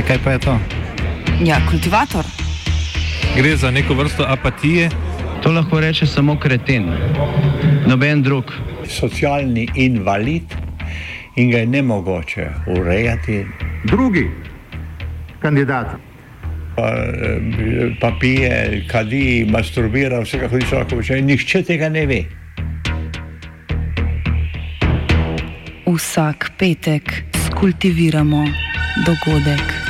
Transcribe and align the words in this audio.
Ja, 0.00 0.06
kaj 0.06 0.18
pa 0.24 0.32
je 0.32 0.38
to? 0.38 0.52
Ja, 1.44 1.56
kultivator. 1.70 2.24
Gre 3.36 3.56
za 3.56 3.70
neko 3.70 3.94
vrsto 3.94 4.24
apatije. 4.28 4.88
To 5.42 5.52
lahko 5.52 5.80
reče 5.80 6.06
samo 6.06 6.38
kreten, 6.40 6.86
noben 7.86 8.22
drug. 8.22 8.44
Socialni 8.88 9.68
invalid 9.74 10.54
in 11.36 11.50
ga 11.50 11.58
je 11.58 11.66
ne 11.66 11.82
mogoče 11.82 12.46
urejati. 12.66 13.44
Drugi 13.84 14.30
kandidat. 15.42 15.86
Pa, 16.76 16.88
eh, 16.88 17.92
pa 18.00 18.12
pije, 18.20 18.84
kadi, 18.88 19.46
masturbira, 19.50 20.20
vse 20.20 20.40
kako 20.40 20.58
ti 20.58 20.74
lahko 20.74 20.96
reče. 20.96 21.20
Nihče 21.20 21.62
tega 21.62 21.88
ne 21.88 22.06
ve. 22.06 22.24
Vsak 25.86 26.50
petek 26.58 27.22
skultiviramo 27.46 28.46
dogodek 29.06 29.89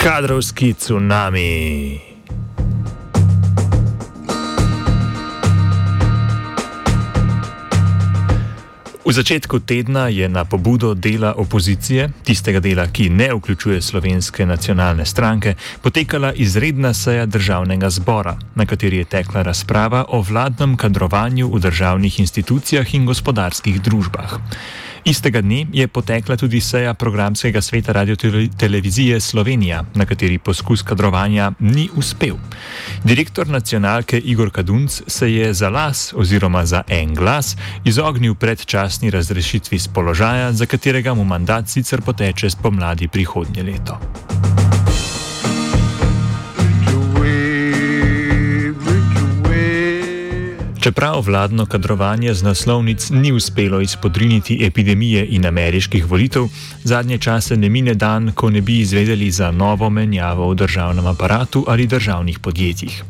Kadrovski 0.00 0.72
tsunami. 0.72 2.00
V 9.04 9.12
začetku 9.12 9.60
tedna 9.60 10.08
je 10.08 10.24
na 10.24 10.48
pobudo 10.48 10.96
dela 10.96 11.36
opozicije, 11.36 12.24
tistega 12.24 12.64
dela, 12.64 12.88
ki 12.88 13.12
ne 13.12 13.28
vključuje 13.34 13.82
slovenske 13.82 14.46
nacionalne 14.48 15.04
stranke, 15.04 15.54
potekala 15.84 16.32
izredna 16.32 16.94
seja 16.96 17.26
državnega 17.26 17.90
zbora, 17.90 18.38
na 18.56 18.64
kateri 18.64 19.04
je 19.04 19.20
tekla 19.20 19.42
razprava 19.42 20.04
o 20.08 20.24
vladnem 20.24 20.80
kadrovanju 20.80 21.52
v 21.52 21.60
državnih 21.60 22.20
institucijah 22.20 22.94
in 22.94 23.04
gospodarskih 23.04 23.82
družbah. 23.82 24.40
Istega 25.04 25.40
dne 25.40 25.66
je 25.72 25.88
potekla 25.88 26.36
tudi 26.36 26.60
seja 26.60 26.94
programskega 26.94 27.60
sveta 27.60 27.92
Radio 27.92 28.16
Televizije 28.58 29.20
Slovenija, 29.20 29.84
na 29.94 30.06
kateri 30.06 30.38
poskus 30.38 30.82
kadrovanja 30.82 31.52
ni 31.58 31.88
uspel. 31.96 32.36
Direktor 33.04 33.48
nacionalke 33.48 34.18
Igor 34.18 34.50
Kadunc 34.50 35.02
se 35.06 35.32
je 35.32 35.54
za 35.54 35.68
las 35.68 36.12
oziroma 36.16 36.66
za 36.66 36.82
en 36.88 37.14
glas 37.14 37.56
izognil 37.84 38.34
predčasni 38.34 39.10
razrešitvi 39.10 39.78
z 39.78 39.88
položaja, 39.88 40.52
za 40.52 40.66
katerega 40.66 41.14
mu 41.14 41.24
mandat 41.24 41.68
sicer 41.68 42.00
poteče 42.00 42.50
spomladi 42.50 43.08
prihodnje 43.08 43.62
leto. 43.62 44.00
Čeprav 50.90 51.22
vladno 51.22 51.66
kadrovanje 51.66 52.34
z 52.34 52.42
naslovnic 52.42 53.10
ni 53.10 53.30
uspelo 53.32 53.80
izpodriniti 53.80 54.56
epidemije 54.66 55.26
in 55.30 55.46
ameriških 55.46 56.06
volitev, 56.06 56.48
zadnje 56.84 57.18
čase 57.18 57.56
ne 57.56 57.68
mine 57.68 57.94
dan, 57.94 58.32
ko 58.34 58.50
ne 58.50 58.60
bi 58.60 58.80
izvedeli 58.80 59.30
za 59.30 59.50
novo 59.50 59.90
menjavo 59.90 60.50
v 60.50 60.54
državnem 60.54 61.06
aparatu 61.06 61.64
ali 61.68 61.86
državnih 61.86 62.38
podjetjih. 62.38 63.04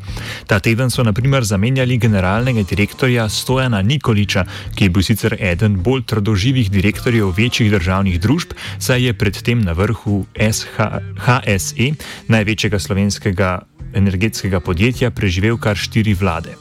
Ta 0.47 0.59
teden 0.59 0.93
so 0.93 1.03
naprimer 1.03 1.43
zamenjali 1.43 1.97
generalnega 1.97 2.61
direktorja 2.69 3.29
Stojana 3.29 3.81
Nikoliča, 3.81 4.45
ki 4.75 4.85
je 4.85 4.89
bil 4.89 5.03
sicer 5.03 5.37
eden 5.39 5.81
bolj 5.81 6.05
trdoživih 6.05 6.71
direktorjev 6.71 7.33
večjih 7.37 7.71
državnih 7.71 8.21
družb, 8.21 8.53
saj 8.79 9.05
je 9.05 9.13
predtem 9.13 9.61
na 9.61 9.71
vrhu 9.71 10.25
SH, 10.51 10.77
HSE, 11.17 11.93
največjega 12.27 12.79
slovenskega 12.79 13.59
energetskega 13.93 14.59
podjetja, 14.59 15.11
preživel 15.11 15.57
kar 15.57 15.75
štiri 15.75 16.13
vlade. 16.13 16.60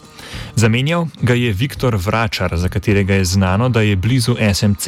Zamenjal 0.57 1.07
ga 1.23 1.35
je 1.35 1.53
Viktor 1.53 1.97
Vračar, 1.97 2.57
za 2.57 2.69
katerega 2.69 3.15
je 3.15 3.25
znano, 3.25 3.69
da 3.69 3.81
je 3.81 3.97
blizu 3.97 4.37
SMC. 4.55 4.87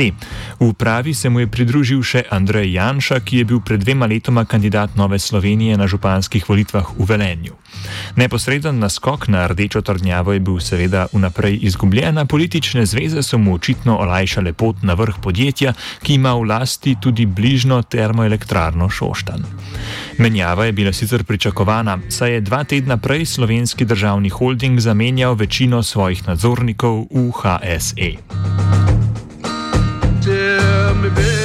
V 0.60 0.66
upravi 0.66 1.14
se 1.14 1.30
mu 1.30 1.40
je 1.40 1.46
pridružil 1.46 2.02
še 2.02 2.24
Andrej 2.30 2.72
Janša, 2.72 3.20
ki 3.20 3.42
je 3.42 3.44
bil 3.44 3.60
pred 3.60 3.80
dvema 3.80 4.06
letoma 4.06 4.44
kandidat 4.44 4.96
Nove 4.96 5.18
Slovenije 5.18 5.76
na 5.76 5.86
županskih 5.86 6.48
volitvah 6.48 6.94
v 6.98 7.06
Velenju. 7.08 7.61
Neposreden 8.16 8.78
naskok 8.78 9.28
na 9.28 9.46
rdečo 9.46 9.80
trdnjavo 9.82 10.32
je 10.32 10.40
bil 10.40 10.60
seveda 10.60 11.06
vnaprej 11.12 11.58
izgubljen, 11.62 12.18
a 12.18 12.24
politične 12.24 12.86
zveze 12.86 13.22
so 13.22 13.38
mu 13.38 13.54
očitno 13.54 13.96
olajšale 13.98 14.52
pot 14.52 14.82
na 14.82 14.94
vrh 14.94 15.20
podjetja, 15.22 15.72
ki 16.02 16.14
ima 16.14 16.34
v 16.34 16.48
lasti 16.48 16.96
tudi 17.00 17.26
bližno 17.26 17.82
termoelektrarno 17.82 18.88
Šoštan. 18.88 19.44
Menjava 20.18 20.64
je 20.64 20.72
bila 20.72 20.92
sicer 20.92 21.24
pričakovana, 21.24 21.98
saj 22.08 22.32
je 22.32 22.40
dva 22.40 22.64
tedna 22.64 22.96
prej 22.96 23.26
slovenski 23.26 23.84
državni 23.84 24.28
holding 24.28 24.80
zamenjal 24.80 25.34
večino 25.34 25.82
svojih 25.82 26.28
nadzornikov 26.28 27.06
v 27.10 27.30
HSE. 27.30 28.10
Tell 30.22 30.94
me, 31.02 31.10
baby. 31.10 31.41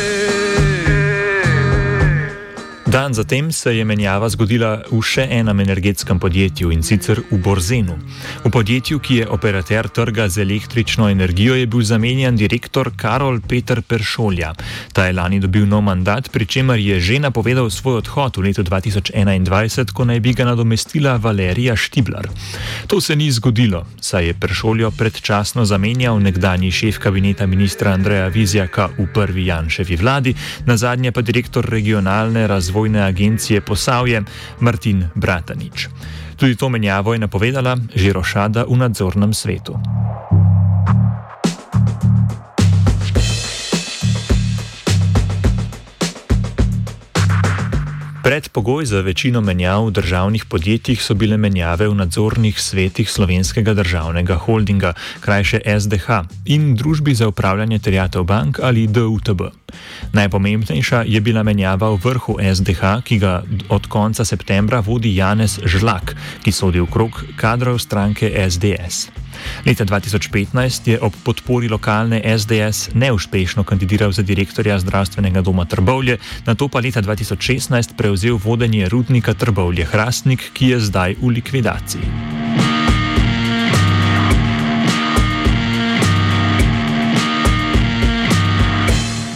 Dan 2.87 3.13
zatem 3.13 3.51
se 3.51 3.75
je 3.75 3.83
menjava 3.83 4.29
zgodila 4.31 4.69
v 4.87 5.01
še 5.03 5.25
enem 5.27 5.59
energetskem 5.59 6.21
podjetju 6.23 6.69
in 6.71 6.85
sicer 6.87 7.19
v 7.19 7.35
Borzenu. 7.43 7.97
V 8.45 8.47
podjetju, 8.47 9.01
ki 9.03 9.17
je 9.17 9.25
operater 9.27 9.89
trga 9.91 10.29
z 10.31 10.45
električno 10.45 11.09
energijo, 11.11 11.57
je 11.59 11.67
bil 11.67 11.83
zamenjan 11.83 12.39
direktor 12.39 12.93
Karol 12.95 13.41
Peter 13.43 13.81
Peršolja. 13.83 14.53
Ta 14.95 15.09
je 15.09 15.17
lani 15.19 15.41
dobil 15.43 15.65
nov 15.67 15.83
mandat, 15.83 16.29
pri 16.31 16.47
čemer 16.47 16.79
je 16.79 16.95
že 17.03 17.19
napovedal 17.19 17.67
svoj 17.67 17.99
odhod 17.99 18.39
v 18.39 18.47
letu 18.47 18.63
2021, 18.63 19.91
ko 19.91 20.07
naj 20.07 20.23
bi 20.23 20.31
ga 20.31 20.47
nadomestila 20.47 21.17
Valerija 21.19 21.75
Štiblar. 21.75 22.31
To 22.87 23.01
se 23.03 23.19
ni 23.19 23.27
zgodilo, 23.35 23.83
saj 23.99 24.31
je 24.31 24.33
Peršoljo 24.39 24.93
predčasno 24.95 25.67
zamenjal 25.67 26.23
nekdani 26.23 26.71
šef 26.71 27.03
kabineta 27.03 27.51
ministra 27.51 27.91
Andreja 27.99 28.31
Vizjaka 28.31 28.87
v 28.95 29.11
prvi 29.11 29.51
Janševi 29.51 29.99
vladi, 29.99 30.35
na 30.63 30.79
zadnje 30.79 31.11
pa 31.11 31.19
direktor 31.19 31.67
regionalne 31.67 32.47
razvoja 32.47 32.77
razvojne 32.87 33.07
agencije 33.07 33.61
Posavje 33.61 34.23
Martin 34.59 35.09
Bratanič. 35.15 35.87
Tudi 36.35 36.55
to 36.55 36.69
menjavo 36.69 37.13
je 37.13 37.19
napovedala 37.19 37.77
Žirošada 37.95 38.65
v 38.69 38.77
nadzornem 38.77 39.33
svetu. 39.33 39.75
Predpogoj 48.23 48.85
za 48.85 49.01
večino 49.01 49.41
menjav 49.41 49.85
v 49.87 49.91
državnih 49.91 50.45
podjetjih 50.45 51.01
so 51.01 51.13
bile 51.15 51.37
menjave 51.37 51.87
v 51.87 51.95
nadzornih 51.95 52.59
svetih 52.59 53.09
slovenskega 53.09 53.73
državnega 53.73 54.35
holdinga, 54.35 54.93
krajše 55.19 55.61
SDH, 55.63 56.27
in 56.45 56.75
družbi 56.75 57.15
za 57.15 57.27
upravljanje 57.27 57.79
terjatev 57.79 58.23
bank 58.23 58.59
ali 58.59 58.87
DUTB. 58.87 59.41
Najpomembnejša 60.13 61.03
je 61.07 61.21
bila 61.21 61.43
menjava 61.43 61.89
v 61.91 61.99
vrhu 62.03 62.37
SDH, 62.39 63.03
ki 63.03 63.17
ga 63.19 63.43
od 63.69 63.87
konca 63.87 64.25
septembra 64.25 64.79
vodi 64.79 65.15
Janez 65.15 65.59
Žlak, 65.65 66.15
ki 66.43 66.51
sodi 66.51 66.79
v 66.79 66.87
krog 66.91 67.23
kadrov 67.35 67.79
stranke 67.79 68.31
SDS. 68.31 69.09
Leta 69.65 69.85
2015 69.85 70.87
je 70.87 70.97
ob 71.01 71.13
podpori 71.23 71.69
lokalne 71.69 72.21
SDS 72.23 72.89
neuspešno 72.93 73.63
kandidiral 73.63 74.11
za 74.11 74.21
direktorja 74.21 74.79
zdravstvenega 74.79 75.41
doma 75.41 75.65
Trbovlje, 75.65 76.17
na 76.45 76.55
to 76.55 76.67
pa 76.67 76.79
leta 76.79 77.01
2016 77.01 77.93
prevzel 77.97 78.37
vodenje 78.37 78.89
rudnika 78.89 79.33
Trbovlje 79.33 79.85
Hrastnik, 79.85 80.51
ki 80.53 80.73
je 80.73 80.79
zdaj 80.79 81.15
v 81.21 81.37
likvidaciji. 81.37 82.36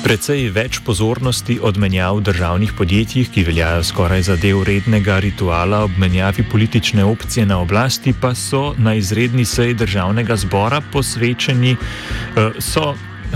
Predvsej 0.02 0.48
več 0.50 0.80
pozornosti 0.82 1.60
od 1.62 1.78
menjav 1.78 2.18
v 2.18 2.24
državnih 2.26 2.72
podjetjih, 2.74 3.28
ki 3.30 3.44
veljajo 3.46 3.84
skoraj 3.86 4.24
za 4.26 4.36
del 4.42 4.64
rednega 4.66 5.20
rituala 5.22 5.84
ob 5.86 6.00
menjavi 6.02 6.42
politične 6.50 7.06
opcije 7.06 7.46
na 7.46 7.60
oblasti, 7.62 8.10
pa 8.10 8.34
so 8.34 8.74
na 8.82 8.96
izredni 8.98 9.46
seji 9.46 9.78
državnega 9.78 10.40
zbora 10.42 10.82
posvečeni, 10.82 11.76
uh, 11.78 12.58
so, 12.58 12.96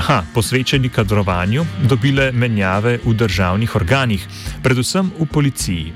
ha, 0.09 0.23
posvečeni 0.33 0.89
kadrovanju 0.89 1.67
dobile 1.85 2.31
menjave 2.33 2.97
v 3.05 3.13
državnih 3.13 3.77
organih, 3.77 4.25
predvsem 4.65 5.13
v 5.21 5.29
policiji. 5.29 5.93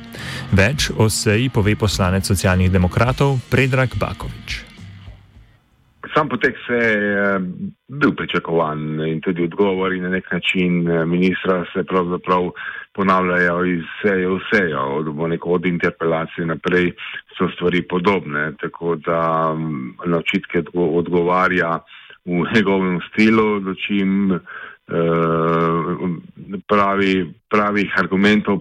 Več 0.54 0.92
o 0.94 1.10
seji 1.10 1.50
pove 1.50 1.74
poslanec 1.76 2.30
socialnih 2.30 2.70
demokratov 2.70 3.40
Predrag 3.50 3.98
Bakovič 3.98 4.69
sam 6.20 6.30
potek 6.30 6.56
se 6.68 6.74
je 6.74 7.40
bil 7.88 8.12
pričakovan 8.16 8.80
in 9.08 9.22
tudi 9.22 9.44
odgovori 9.44 10.02
na 10.02 10.10
nek 10.10 10.32
način 10.32 10.74
ministra 11.06 11.66
se 11.74 11.84
pravzaprav 11.84 12.50
ponavljajo 12.94 13.66
iz 13.66 13.84
seje 14.02 14.28
v 14.28 14.40
sejo, 14.52 14.82
od, 15.00 15.08
od 15.44 15.66
interpelacije 15.66 16.46
naprej 16.46 16.92
so 17.38 17.48
stvari 17.56 17.88
podobne, 17.88 18.52
tako 18.62 18.96
da 18.96 19.22
na 20.06 20.18
očitke 20.18 20.64
odgovarja 20.74 21.80
v 22.26 22.44
njegovem 22.56 23.00
stilu, 23.12 23.60
dočim 23.60 24.34
Eh, 24.34 24.69
pravi, 26.68 27.34
pravih 27.50 27.94
argumentov, 27.98 28.60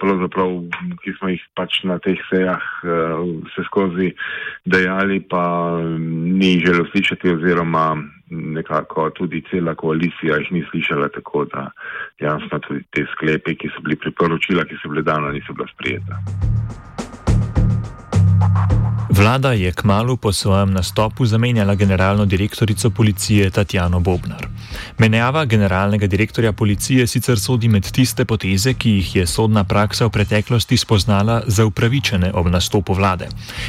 ki 1.03 1.15
smo 1.19 1.33
jih 1.33 1.43
pač 1.57 1.81
na 1.89 1.99
teh 2.05 2.21
sejah 2.29 2.65
vse 2.83 3.63
eh, 3.63 3.69
skozi 3.69 4.13
dejali, 4.65 5.21
pa 5.21 5.79
ni 5.89 6.59
želel 6.65 6.87
slišati 6.93 7.33
oziroma 7.37 7.97
nekako 8.31 9.11
tudi 9.17 9.43
cela 9.51 9.75
koalicija 9.75 10.37
jih 10.37 10.53
ni 10.53 10.65
slišala, 10.71 11.09
tako 11.09 11.45
da 11.45 11.71
jasno 12.21 12.61
tudi 12.69 12.85
te 12.93 13.07
sklepe, 13.13 13.57
ki 13.57 13.73
so 13.73 13.81
bili 13.85 13.97
priporočila, 13.97 14.69
ki 14.69 14.77
so 14.83 14.93
bile 14.93 15.03
dana, 15.03 15.33
niso 15.33 15.57
bila 15.57 15.69
sprijeta. 15.73 16.21
Vlada 19.19 19.51
je 19.53 19.73
k 19.73 19.83
malu 19.85 20.17
po 20.17 20.33
svojem 20.33 20.71
nastopu 20.71 21.27
zamenjala 21.27 21.75
generalno 21.75 22.25
direktorico 22.25 22.91
policije 22.91 23.51
Tatjano 23.51 24.01
Bobnar. 24.01 24.47
Menjava 24.99 25.45
generalnega 25.45 26.07
direktorja 26.07 26.53
policije 26.53 27.07
sicer 27.07 27.41
sodi 27.41 27.69
med 27.69 27.91
tiste 27.91 28.25
poteze, 28.25 28.75
ki 28.75 28.91
jih 28.91 29.17
je 29.17 29.25
sodna 29.27 29.65
praksa 29.65 30.07
v 30.07 30.11
preteklosti 30.11 30.77
spoznala 30.77 31.43
za 31.47 31.67
upravičene 31.67 32.31
ob 32.33 32.47
nastopu 32.47 32.95
vlade. 32.95 33.27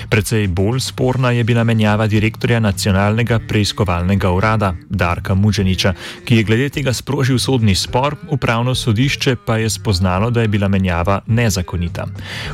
Predvsej 0.10 0.48
bolj 0.48 0.80
sporna 0.80 1.31
je 1.31 1.44
bila 1.44 1.63
menjava 1.63 2.07
direktorja 2.07 2.60
nacionalnega 2.60 3.40
preiskovalnega 3.48 4.30
urada 4.30 4.74
Darka 4.90 5.34
Muženiča, 5.34 5.94
ki 6.25 6.36
je 6.36 6.44
glede 6.44 6.69
tega 6.69 6.94
sprožil 6.94 7.40
sodni 7.40 7.75
spor, 7.75 8.16
upravno 8.30 8.75
sodišče 8.75 9.36
pa 9.45 9.57
je 9.57 9.69
spoznalo, 9.69 10.30
da 10.30 10.42
je 10.42 10.48
bila 10.48 10.68
menjava 10.68 11.22
nezakonita. 11.28 12.06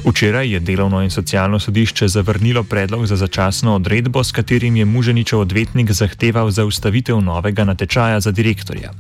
Včeraj 0.06 0.54
je 0.54 0.60
delovno 0.60 1.04
in 1.04 1.12
socialno 1.12 1.60
sodišče 1.60 2.08
zavrnilo 2.08 2.64
predlog 2.64 2.85
predlog 2.86 3.06
za 3.06 3.16
začasno 3.16 3.76
odredbo, 3.76 4.22
s 4.24 4.30
katerim 4.32 4.76
je 4.76 4.86
muženičev 4.86 5.40
odvetnik 5.40 5.90
zahteval 5.92 6.52
zaustavitev 6.54 7.18
novega 7.18 7.64
natečaja 7.66 8.20
za 8.22 8.30
direktorja. 8.32 8.92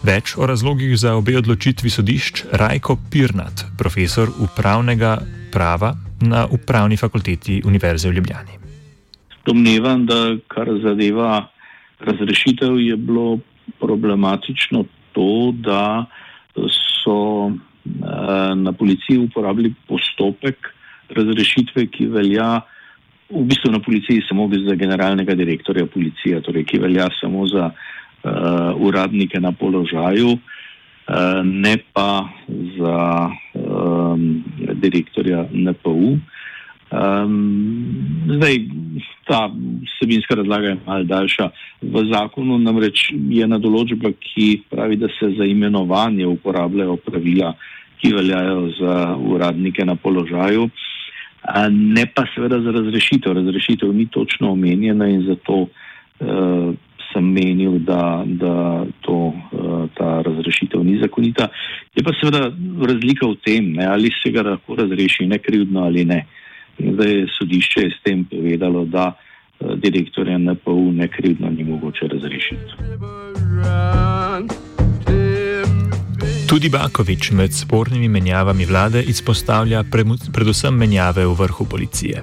Več 0.00 0.32
o 0.40 0.46
razlogih 0.48 0.96
za 0.96 1.12
obe 1.12 1.36
odločitvi 1.36 1.92
sodišč 1.92 2.46
Rajko 2.56 2.96
Pirnat, 3.12 3.66
profesor 3.76 4.32
upravnega 4.32 5.18
prava 5.52 5.92
na 6.24 6.46
Upravni 6.48 6.96
fakulteti 6.96 7.60
Univerze 7.68 8.08
v 8.08 8.16
Ljubljani. 8.16 8.56
Domnevam, 9.44 10.06
da 10.08 10.40
kar 10.48 10.72
zadeva 10.80 11.50
razrešitev, 12.00 12.80
je 12.80 12.96
bilo 12.96 13.38
problematično 13.76 14.86
to, 15.12 15.52
da 15.52 16.06
so 17.04 17.52
eh, 17.52 18.56
na 18.56 18.72
policiji 18.72 19.20
uporabili 19.20 19.74
postopek 19.84 20.72
razrešitve, 21.12 21.86
ki 21.92 22.08
velja 22.16 22.64
v 23.30 23.44
bistvu 23.44 23.70
na 23.70 23.80
policiji 23.80 24.24
samo 24.28 24.48
za 24.48 24.74
generalnega 24.74 25.34
direktorja 25.34 25.86
policije, 25.86 26.40
torej, 26.40 26.64
ki 26.64 26.78
velja 26.78 27.08
samo 27.20 27.46
za 27.46 27.70
uh, 27.70 28.32
uradnike 28.80 29.40
na 29.40 29.52
položaju, 29.52 30.32
uh, 30.32 31.44
ne 31.44 31.76
pa 31.92 32.28
za 32.78 33.30
um, 33.54 34.44
direktorja 34.74 35.44
NPU. 35.52 36.16
Um, 36.88 37.36
zdaj, 38.40 38.64
ta 39.28 39.52
sebinska 40.00 40.34
razlaga 40.34 40.68
je 40.68 40.78
malce 40.86 41.08
daljša. 41.08 41.50
V 41.82 42.04
zakonu 42.08 42.58
namreč 42.58 43.12
je 43.12 43.44
ena 43.44 43.58
določba, 43.60 44.08
ki 44.16 44.62
pravi, 44.72 44.96
da 44.96 45.12
se 45.20 45.34
za 45.36 45.44
imenovanje 45.44 46.26
uporabljajo 46.26 46.96
pravila, 46.96 47.52
ki 48.00 48.14
veljajo 48.14 48.70
za 48.80 48.94
uradnike 49.20 49.84
na 49.84 50.00
položaju. 50.00 50.64
Uh, 50.64 50.87
ne 51.70 52.06
pa 52.14 52.26
seveda 52.34 52.60
za 52.60 52.70
razrešitev. 52.70 53.32
Razrešitev 53.32 53.92
ni 53.92 54.06
točno 54.06 54.52
omenjena 54.52 55.08
in 55.08 55.22
zato 55.26 55.54
uh, 55.54 56.74
sem 57.12 57.24
menil, 57.24 57.78
da, 57.78 58.24
da 58.26 58.84
to, 59.00 59.32
uh, 59.52 59.88
ta 59.94 60.22
razrešitev 60.22 60.84
ni 60.84 60.98
zakonita. 61.02 61.48
Je 61.96 62.02
pa 62.04 62.12
seveda 62.20 62.52
razlika 62.86 63.26
v 63.26 63.36
tem, 63.44 63.72
ne, 63.72 63.86
ali 63.86 64.12
se 64.22 64.30
ga 64.30 64.42
lahko 64.42 64.76
razreši 64.76 65.26
nekrivdno 65.26 65.84
ali 65.84 66.04
ne. 66.04 66.26
In 66.78 66.94
zdaj 66.94 67.12
je 67.12 67.26
sodišče 67.38 67.90
s 67.90 68.02
tem 68.04 68.24
povedalo, 68.24 68.84
da 68.84 69.12
uh, 69.12 69.74
direktorja 69.74 70.38
NPU 70.38 70.92
nekrivdno 70.92 71.50
ni 71.50 71.64
mogoče 71.64 72.08
razrešiti. 72.08 72.72
Tudi 76.48 76.70
Bakovič 76.72 77.28
med 77.36 77.52
spornimi 77.52 78.08
menjavami 78.08 78.64
vlade 78.64 79.02
izpostavlja 79.12 79.82
predvsem 80.32 80.78
menjave 80.80 81.26
v 81.28 81.34
vrhu 81.36 81.66
policije. 81.68 82.22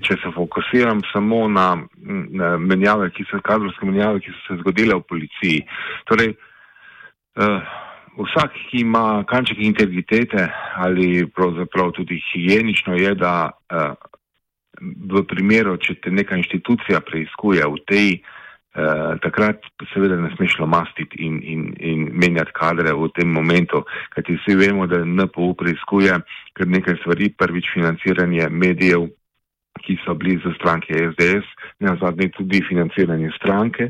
Če 0.00 0.16
se 0.22 0.30
fokusiram 0.32 1.02
samo 1.12 1.42
na, 1.52 1.66
na 2.40 2.54
menjave, 2.56 3.10
ki 3.12 3.26
so 3.28 3.42
kadrovske 3.44 3.84
menjave, 3.84 4.22
ki 4.24 4.32
so 4.32 4.40
se 4.46 4.56
zgodile 4.62 4.96
v 4.96 5.04
policiji. 5.12 5.60
Torej, 6.08 6.32
uh, 6.32 7.68
vsak, 8.16 8.56
ki 8.70 8.80
ima 8.86 9.04
kanček 9.28 9.60
integritete 9.60 10.48
ali 10.80 11.28
pravzaprav 11.28 11.92
tudi 12.00 12.22
higienično, 12.30 12.96
je, 12.96 13.12
da 13.12 13.34
uh, 13.52 13.92
v 14.80 15.26
primeru, 15.28 15.76
če 15.76 16.00
te 16.00 16.16
neka 16.16 16.40
inštitucija 16.40 17.04
preizkuje 17.04 17.68
v 17.76 17.84
tej 17.92 18.10
uh, 18.16 18.34
Eh, 18.76 19.14
takrat 19.24 19.64
seveda 19.94 20.16
ne 20.20 20.28
smeš 20.36 20.58
lomastiti 20.60 21.22
in, 21.24 21.38
in, 21.42 21.62
in 21.80 22.02
menjati 22.12 22.52
kadre 22.52 22.92
v 22.92 23.08
tem 23.16 23.30
momentu, 23.32 23.80
kajti 24.12 24.36
vsi 24.36 24.56
vemo, 24.60 24.84
da 24.86 25.00
NPU 25.02 25.54
preizkuje 25.56 26.18
kar 26.52 26.68
nekaj 26.68 26.98
stvari, 27.00 27.30
prvič 27.32 27.72
financiranje 27.72 28.50
medijev, 28.52 29.08
ki 29.82 29.96
so 30.04 30.12
bili 30.18 30.36
za 30.44 30.52
stranke 30.58 30.94
SDS, 30.94 31.48
ne 31.80 31.94
zadnje 32.02 32.28
tudi 32.36 32.60
financiranje 32.68 33.32
stranke, 33.38 33.88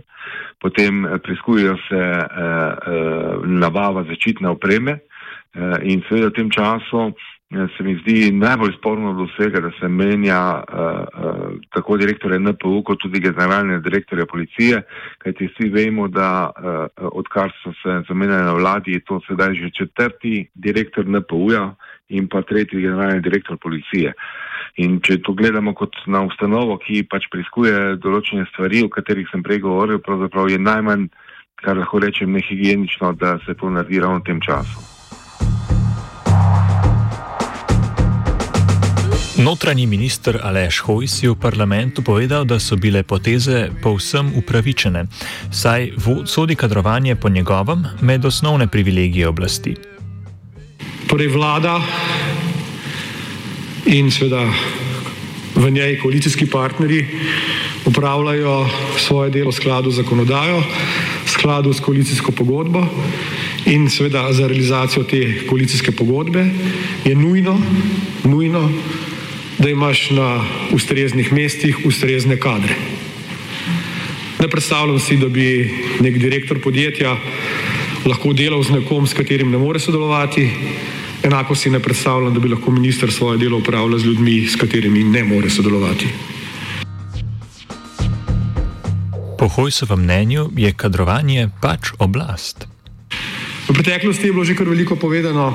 potem 0.62 1.04
eh, 1.04 1.18
preizkujejo 1.26 1.74
se 1.88 1.98
eh, 1.98 2.22
eh, 2.22 3.50
nabava 3.58 4.06
začitne 4.08 4.54
opreme 4.54 5.00
eh, 5.00 5.90
in 5.90 6.06
seveda 6.06 6.30
v 6.30 6.38
tem 6.38 6.54
času 6.54 7.10
Eh, 7.10 7.37
se 7.48 7.82
mi 7.82 7.94
zdi 8.02 8.32
najbolj 8.32 8.72
sporno 8.78 9.10
od 9.10 9.28
vsega, 9.28 9.60
da 9.60 9.70
se 9.80 9.88
menja 9.88 10.62
uh, 10.68 10.78
uh, 11.24 11.52
tako 11.72 11.96
direktorja 11.96 12.38
NPU, 12.38 12.82
kot 12.84 12.98
tudi 13.00 13.20
generalne 13.20 13.80
direktorja 13.80 14.26
policije, 14.26 14.82
kajti 15.18 15.48
vsi 15.48 15.68
vemo, 15.72 16.08
da 16.08 16.50
uh, 16.50 17.06
odkar 17.12 17.52
so 17.62 17.72
se 17.82 18.02
zamenjali 18.08 18.44
na 18.44 18.52
vladi, 18.52 18.92
je 18.92 19.00
to 19.00 19.20
sedaj 19.28 19.54
že 19.54 19.70
četrti 19.70 20.48
direktor 20.54 21.08
NPU-ja 21.08 21.74
in 22.08 22.28
pa 22.28 22.42
tretji 22.42 22.80
generalni 22.80 23.20
direktor 23.20 23.56
policije. 23.56 24.12
In 24.76 25.00
če 25.00 25.18
to 25.22 25.32
gledamo 25.32 25.74
kot 25.74 25.96
na 26.06 26.22
ustanovo, 26.28 26.76
ki 26.78 27.06
pač 27.08 27.30
preiskuje 27.32 27.96
določene 27.96 28.44
stvari, 28.52 28.84
o 28.84 28.92
katerih 28.92 29.26
sem 29.32 29.42
prej 29.42 29.64
govoril, 29.64 30.04
pravzaprav 30.04 30.52
je 30.52 30.60
najmanj, 30.60 31.08
kar 31.64 31.80
lahko 31.80 32.04
rečem, 32.04 32.36
nehigienično, 32.36 33.16
da 33.16 33.38
se 33.46 33.56
to 33.56 33.72
naredi 33.72 34.04
ravno 34.04 34.20
v 34.20 34.28
tem 34.28 34.40
času. 34.44 34.97
Notranji 39.38 39.86
minister 39.86 40.40
Aleš 40.42 40.80
Hojs 40.82 41.22
je 41.22 41.30
v 41.30 41.38
parlamentu 41.38 42.02
povedal, 42.02 42.42
da 42.42 42.58
so 42.58 42.74
bile 42.74 43.06
poteze 43.06 43.70
povsem 43.70 44.34
upravičene, 44.34 45.06
saj 45.54 45.94
sodi 46.26 46.58
kadrovanje 46.58 47.14
po 47.14 47.30
njegovem 47.30 47.86
med 48.02 48.24
osnovne 48.26 48.66
privilegije 48.66 49.28
oblasti. 49.28 49.76
Torej 51.06 51.30
vlada 51.30 51.78
in 53.86 54.10
seveda 54.10 54.42
v 55.54 55.70
njej 55.70 56.00
koalicijski 56.02 56.50
partnerji 56.50 57.06
upravljajo 57.86 58.66
svoje 58.98 59.30
delo 59.30 59.54
v 59.54 59.54
skladu 59.54 59.90
z 59.90 60.02
zakonodajo, 60.02 60.62
v 61.24 61.30
skladu 61.30 61.72
s 61.72 61.80
koalicijsko 61.80 62.32
pogodbo 62.32 62.82
in 63.70 63.86
seveda 63.90 64.32
za 64.34 64.50
realizacijo 64.50 65.06
te 65.06 65.46
koalicijske 65.46 65.94
pogodbe 65.94 66.42
je 67.04 67.14
nujno, 67.14 67.54
nujno 68.24 68.70
da 69.58 69.70
imaš 69.70 70.10
na 70.10 70.44
ustreznih 70.72 71.32
mestih 71.32 71.76
ustrezne 71.84 72.40
kadre. 72.40 72.74
Ne 74.40 74.48
predstavljam 74.48 74.98
si, 75.00 75.16
da 75.16 75.28
bi 75.28 75.74
nek 76.00 76.18
direktor 76.18 76.60
podjetja 76.62 77.16
lahko 78.06 78.32
delal 78.32 78.62
z 78.62 78.78
nekom, 78.78 79.06
s 79.06 79.14
katerim 79.14 79.50
ne 79.50 79.58
more 79.58 79.80
sodelovati, 79.80 80.50
enako 81.22 81.54
si 81.54 81.70
ne 81.70 81.80
predstavljam, 81.80 82.34
da 82.34 82.40
bi 82.40 82.48
lahko 82.48 82.70
minister 82.70 83.12
svoje 83.12 83.38
delo 83.38 83.58
upravljal 83.58 83.98
z 83.98 84.06
ljudmi, 84.06 84.46
s 84.46 84.56
katerimi 84.56 85.04
ne 85.04 85.24
more 85.24 85.50
sodelovati. 85.50 86.06
Po 89.38 89.48
Hojsovem 89.48 90.00
mnenju 90.00 90.50
je 90.56 90.72
kadrovanje 90.72 91.48
pač 91.62 91.92
oblast. 91.98 92.66
V 93.68 93.74
preteklosti 93.74 94.26
je 94.26 94.32
bilo 94.32 94.44
že 94.44 94.56
kar 94.56 94.68
veliko 94.68 94.96
povedano 94.96 95.54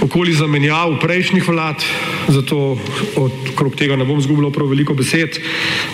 okoli 0.00 0.32
zamenjav 0.32 0.96
prejšnjih 1.00 1.48
vlad, 1.48 1.84
zato 2.28 2.78
okrog 3.16 3.76
tega 3.76 3.96
ne 3.96 4.04
bom 4.04 4.20
zgubljal 4.20 4.52
prav 4.52 4.70
veliko 4.72 4.94
besed. 4.94 5.38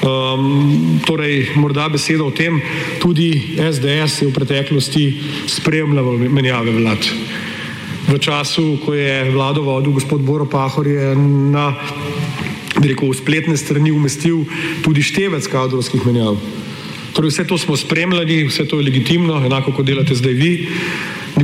Um, 0.02 1.00
torej, 1.06 1.50
morda 1.56 1.88
besedo 1.88 2.28
o 2.28 2.34
tem, 2.34 2.60
tudi 3.02 3.58
SDS 3.58 4.22
je 4.22 4.28
v 4.28 4.34
preteklosti 4.34 5.04
spremljal 5.46 6.18
menjave 6.28 6.72
vlad. 6.78 7.10
V 8.08 8.16
času, 8.16 8.78
ko 8.84 8.94
je 8.94 9.28
vlado 9.30 9.62
vodil 9.62 9.92
gospod 9.92 10.24
Boro 10.24 10.46
Pahor, 10.48 10.86
je 10.86 11.12
na 11.52 11.74
rekel, 12.80 13.12
spletne 13.12 13.56
strani 13.56 13.92
umestil 13.92 14.46
tudi 14.84 15.02
števec 15.02 15.44
kadrovskih 15.50 16.06
menjav. 16.06 16.38
Torej, 17.12 17.34
vse 17.34 17.44
to 17.44 17.58
smo 17.58 17.76
spremljali, 17.76 18.46
vse 18.46 18.64
to 18.68 18.78
je 18.78 18.86
legitimno, 18.86 19.40
enako 19.44 19.72
kot 19.72 19.86
delate 19.86 20.14
zdaj 20.14 20.32
vi. 20.32 20.52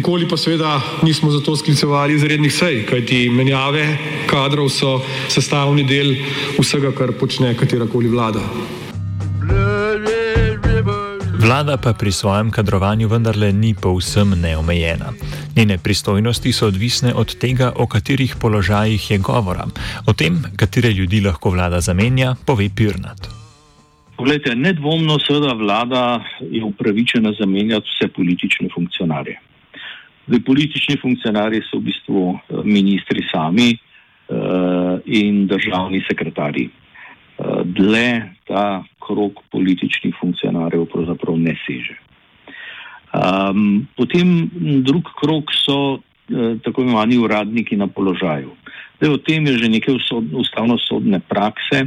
Nikoli 0.05 0.29
pa 0.29 0.37
seveda 0.37 0.83
nismo 1.03 1.31
zato 1.33 1.57
sklicevali 1.57 2.13
izrednih 2.15 2.53
sej, 2.53 2.83
kajti 2.85 3.31
menjave 3.33 3.87
kadrov 4.29 4.67
so 4.69 4.99
sestavni 5.33 5.81
del 5.89 6.11
vsega, 6.59 6.91
kar 6.93 7.15
počne 7.17 7.55
katerakoli 7.57 8.11
vlada. 8.13 8.43
Vlada 11.41 11.79
pa 11.81 11.95
pri 11.97 12.13
svojem 12.13 12.51
kadrovanju 12.53 13.09
vendarle 13.09 13.49
ni 13.53 13.73
povsem 13.73 14.35
neomejena. 14.43 15.15
Njene 15.57 15.79
pristojnosti 15.79 16.53
so 16.53 16.69
odvisne 16.69 17.15
od 17.15 17.39
tega, 17.41 17.73
o 17.77 17.87
katerih 17.87 18.37
položajih 18.37 19.11
je 19.11 19.19
govora. 19.19 19.65
O 20.07 20.13
tem, 20.13 20.37
katere 20.57 20.93
ljudi 20.93 21.25
lahko 21.25 21.57
vlada 21.57 21.81
zamenja, 21.81 22.35
pove 22.45 22.69
Pirnat. 22.77 23.31
Poglejte, 24.17 24.53
nedvomno 24.55 25.17
seveda 25.25 25.57
vlada 25.57 26.21
je 26.51 26.61
upravičena 26.65 27.33
zamenjati 27.41 27.89
vse 27.89 28.13
politične 28.13 28.69
funkcionarje. 28.75 29.41
Zdaj, 30.27 30.41
politični 30.47 30.97
funkcionarji 31.03 31.61
so 31.69 31.79
v 31.79 31.91
bistvu 31.91 32.23
eh, 32.33 32.63
ministri 32.65 33.25
sami 33.29 33.75
uh, 33.75 34.97
in 35.05 35.47
državni 35.47 36.01
sekretarji. 36.09 36.71
Uh, 37.37 37.61
dle 37.65 38.33
ta 38.49 38.85
krok 39.05 39.43
političnih 39.53 40.15
funkcionarjev 40.21 40.87
pravzaprav 40.93 41.37
ne 41.39 41.57
seže. 41.67 41.99
Um, 43.15 43.87
potem 43.97 44.51
drug 44.83 45.13
krok 45.21 45.53
so 45.53 45.79
uh, 45.99 46.57
tako 46.65 46.83
imenovani 46.83 47.19
uradniki 47.19 47.77
na 47.77 47.87
položaju. 47.87 48.57
Zdaj, 48.99 49.11
o 49.11 49.19
tem 49.19 49.47
je 49.47 49.59
že 49.59 49.69
nekaj 49.69 50.01
ustavno-sodne 50.33 51.21
prakse. 51.21 51.87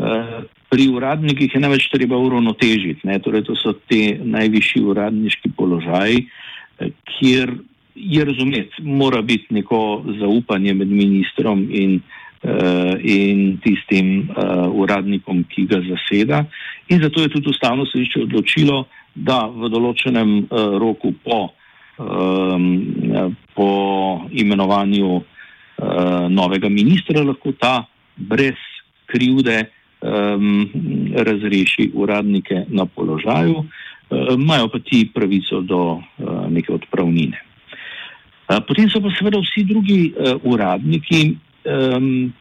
Uh, 0.00 0.42
pri 0.70 0.88
uradnikih 0.88 1.54
je 1.54 1.60
največ 1.60 1.90
treba 1.90 2.18
uravnotežiti. 2.18 3.06
Torej, 3.22 3.42
to 3.46 3.54
so 3.58 3.74
te 3.74 4.18
najvišji 4.22 4.82
uradniški 4.86 5.50
položaji, 5.58 6.26
kjer 7.04 7.54
je 7.94 8.24
razumeti, 8.24 8.82
mora 8.82 9.22
biti 9.22 9.54
neko 9.54 10.04
zaupanje 10.20 10.74
med 10.74 10.88
ministrom 10.88 11.66
in, 11.70 12.00
uh, 12.42 12.94
in 13.02 13.58
tistim 13.64 14.30
uh, 14.30 14.68
uradnikom, 14.72 15.44
ki 15.48 15.66
ga 15.66 15.80
zaseda. 15.88 16.44
In 16.88 17.02
zato 17.02 17.22
je 17.22 17.28
tudi 17.28 17.50
ustavno 17.50 17.86
sodišče 17.86 18.22
odločilo, 18.22 18.84
da 19.14 19.44
v 19.46 19.68
določenem 19.68 20.36
uh, 20.44 20.78
roku 20.80 21.12
po, 21.24 21.50
um, 21.98 23.34
po 23.54 23.70
imenovanju 24.30 25.10
uh, 25.16 25.24
novega 26.30 26.70
ministra 26.70 27.24
lahko 27.26 27.52
ta 27.58 27.84
brez 28.16 28.58
krivde 29.10 29.64
um, 30.00 30.70
razreši 31.16 31.90
uradnike 31.94 32.64
na 32.68 32.86
položaju, 32.86 33.64
imajo 34.10 34.64
uh, 34.64 34.70
pa 34.72 34.78
ti 34.78 35.10
pravico 35.14 35.60
do 35.60 35.82
uh, 35.92 36.50
neke 36.50 36.72
odpravnine. 36.72 37.38
Potem 38.66 38.90
so 38.90 38.98
pa 38.98 39.12
seveda 39.14 39.38
vsi 39.38 39.62
drugi 39.62 40.10
uradniki, 40.42 41.20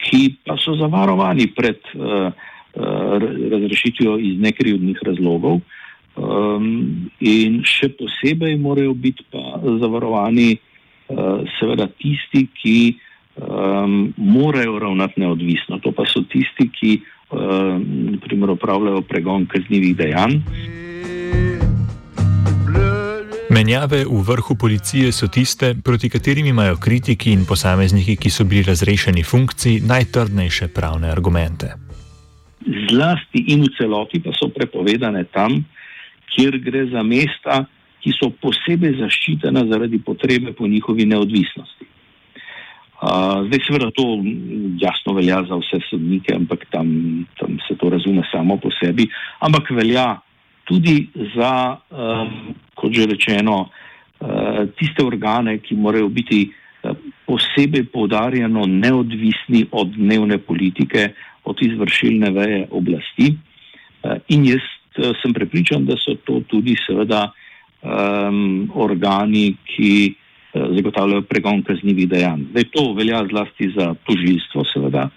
ki 0.02 0.22
pa 0.42 0.56
so 0.58 0.74
zavarovani 0.74 1.46
pred 1.54 1.86
razrešitvijo 3.54 4.16
iz 4.18 4.40
nekrivdnih 4.42 5.04
razlogov 5.06 5.62
in 7.22 7.62
še 7.62 7.92
posebej 7.94 8.58
morajo 8.58 8.98
biti 8.98 9.22
pa 9.30 9.62
zavarovani 9.62 10.58
seveda 11.60 11.86
tisti, 12.02 12.48
ki 12.58 12.98
morajo 14.18 14.80
ravnati 14.82 15.22
neodvisno. 15.22 15.78
To 15.86 15.94
pa 15.94 16.10
so 16.10 16.26
tisti, 16.26 16.72
ki 16.74 16.98
naprimer 18.18 18.58
upravljajo 18.58 19.06
pregon 19.06 19.46
kaznjivih 19.46 19.94
dejanj. 19.94 20.42
Menjave 23.50 24.06
v 24.06 24.22
vrhu 24.22 24.54
policije 24.54 25.10
so 25.12 25.26
tiste, 25.28 25.74
proti 25.84 26.10
katerim 26.10 26.46
imajo 26.46 26.78
kritiki 26.78 27.32
in 27.34 27.48
posamezniki, 27.50 28.14
ki 28.16 28.30
so 28.30 28.46
bili 28.46 28.62
razrešeni 28.62 29.24
funkcij, 29.26 29.80
najtrdnejše 29.90 30.68
pravne 30.70 31.10
argumente. 31.10 31.74
Zlasti 32.90 33.42
in 33.50 33.66
v 33.66 33.74
celoti 33.74 34.22
pa 34.22 34.30
so 34.38 34.52
prepovedane 34.54 35.26
tam, 35.34 35.66
kjer 36.30 36.60
gre 36.62 36.86
za 36.94 37.02
mesta, 37.02 37.66
ki 38.06 38.14
so 38.14 38.30
posebej 38.38 39.00
zaščitena 39.02 39.66
zaradi 39.66 39.98
potrebe 39.98 40.54
po 40.54 40.70
njihovi 40.70 41.10
neodvisnosti. 41.10 41.90
Uh, 43.00 43.50
zdaj, 43.50 43.60
seveda, 43.66 43.90
to 43.98 44.06
jasno 44.78 45.18
velja 45.18 45.42
za 45.50 45.58
vse 45.58 45.82
sodnike, 45.90 46.36
ampak 46.36 46.70
tam, 46.70 47.26
tam 47.40 47.58
se 47.66 47.74
to 47.82 47.90
razume 47.90 48.22
samo 48.30 48.60
po 48.62 48.70
sebi, 48.78 49.10
ampak 49.42 49.72
velja 49.72 50.20
tudi 50.70 51.10
za, 51.34 51.82
um, 51.90 52.54
kot 52.78 52.94
že 52.94 53.10
rečeno, 53.10 53.66
uh, 53.66 54.70
tiste 54.78 55.02
organe, 55.02 55.58
ki 55.66 55.74
morajo 55.76 56.12
biti 56.14 56.46
uh, 56.46 56.94
posebej 57.26 57.90
poudarjeno 57.90 58.70
neodvisni 58.70 59.66
od 59.72 59.98
dnevne 59.98 60.38
politike, 60.38 61.10
od 61.50 61.58
izvršilne 61.66 62.30
veje 62.38 62.68
oblasti. 62.70 63.34
Uh, 63.34 64.22
in 64.30 64.46
jaz 64.46 64.62
uh, 64.62 65.10
sem 65.22 65.34
prepričan, 65.34 65.90
da 65.90 65.98
so 65.98 66.14
to 66.22 66.44
tudi 66.46 66.78
seveda 66.86 67.32
um, 67.82 68.70
organi, 68.78 69.56
ki 69.66 70.14
uh, 70.14 70.70
zagotavljajo 70.78 71.26
pregon 71.26 71.66
kaznjivih 71.66 72.10
dejanj. 72.14 72.46
Zdaj, 72.54 72.70
to 72.78 72.94
velja 72.94 73.26
zlasti 73.26 73.74
za 73.74 73.96
tožilstvo, 74.06 74.70
seveda. 74.70 75.10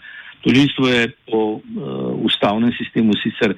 Tožilstvo 0.43 0.89
je 0.89 1.13
po 1.29 1.43
uh, 1.61 1.61
ustavnem 2.25 2.73
sistemu 2.81 3.13
sicer 3.21 3.53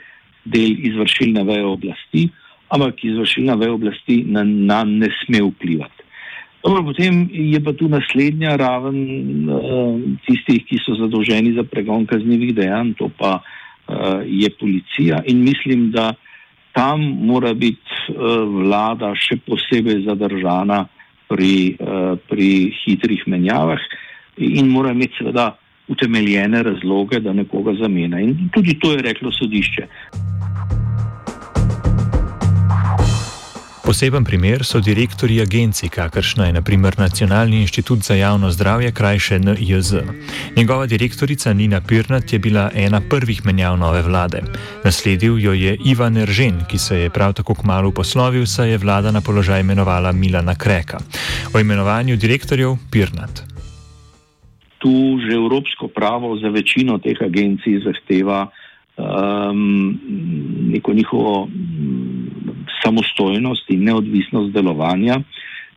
del 0.45 0.79
izvršilne 0.89 1.45
veje 1.45 1.65
oblasti, 1.67 2.29
ampak 2.69 3.05
izvršilna 3.05 3.55
veja 3.61 3.75
oblasti 3.75 4.23
na 4.27 4.45
nam 4.45 4.99
ne 4.99 5.11
sme 5.23 5.43
vplivati. 5.43 6.05
Dobro, 6.65 6.81
potem 6.83 7.29
je 7.29 7.61
pa 7.61 7.75
tu 7.77 7.89
naslednja 7.93 8.57
raven 8.57 9.01
uh, 9.53 10.01
tistih, 10.25 10.63
ki 10.65 10.81
so 10.81 10.97
zadolženi 10.97 11.53
za 11.53 11.65
pregon 11.69 12.07
kaznjivih 12.09 12.55
dejanj, 12.57 12.95
to 12.97 13.11
pa 13.19 13.37
uh, 13.41 14.25
je 14.25 14.49
policija 14.61 15.21
in 15.29 15.45
mislim, 15.45 15.91
da 15.93 16.15
tam 16.73 17.05
mora 17.29 17.53
biti 17.55 17.85
uh, 18.09 18.49
vlada 18.49 19.13
še 19.13 19.37
posebej 19.45 20.07
zadržana 20.09 20.87
pri, 21.29 21.77
uh, 21.77 22.17
pri 22.33 22.73
hitrih 22.81 23.29
menjavah 23.29 23.85
in 24.41 24.73
mora 24.73 24.97
imeti 24.97 25.21
seveda 25.21 25.53
utemeljene 25.89 26.63
razloge, 26.65 27.21
da 27.21 27.33
nekoga 27.33 27.77
zamena. 27.77 28.21
In 28.21 28.49
tudi 28.53 28.79
to 28.81 28.97
je 28.97 29.05
reklo 29.05 29.33
sodišče. 29.33 29.87
Poseben 33.85 34.25
primer 34.25 34.65
so 34.65 34.81
direktori 34.81 35.41
agencij, 35.41 35.89
kakršna 35.93 36.47
je 36.47 36.53
naprimer 36.53 36.95
Nacionalni 36.99 37.61
inštitut 37.61 37.99
za 37.99 38.15
javno 38.15 38.51
zdravje, 38.51 38.93
krajše 38.93 39.39
NIJZ. 39.39 39.95
Njegova 40.57 40.87
direktorica 40.87 41.53
Nina 41.53 41.81
Pirnat 41.81 42.33
je 42.33 42.39
bila 42.39 42.71
ena 42.75 43.01
prvih 43.11 43.47
menjav 43.47 43.77
nove 43.79 44.03
vlade. 44.03 44.41
Nasledil 44.85 45.39
jo 45.39 45.53
je 45.53 45.77
Ivan 45.85 46.17
Eržen, 46.17 46.65
ki 46.71 46.79
se 46.79 46.99
je 46.99 47.11
prav 47.11 47.33
tako 47.33 47.55
kmalo 47.55 47.91
poslovil, 47.91 48.47
saj 48.47 48.71
je 48.71 48.79
vlada 48.79 49.11
na 49.11 49.21
položaj 49.21 49.61
imenovala 49.61 50.13
Milana 50.13 50.55
Kreka. 50.55 50.99
O 51.55 51.61
imenovanju 51.61 52.17
direktorjev 52.17 52.77
Pirnat. 52.91 53.43
Tu 54.79 55.19
že 55.29 55.35
evropsko 55.35 55.89
pravo 55.89 56.37
za 56.37 56.49
večino 56.49 56.99
teh 56.99 57.17
agencij 57.21 57.81
zahteva 57.85 58.49
um, 58.97 60.01
neko 60.73 60.93
njihovo 60.93 61.49
samostojnost 62.85 63.71
in 63.71 63.85
neodvisnost 63.89 64.53
delovanja 64.53 65.21